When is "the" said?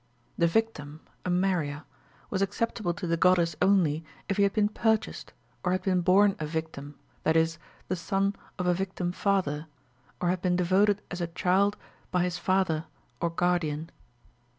0.35-0.47, 3.05-3.17, 7.87-7.95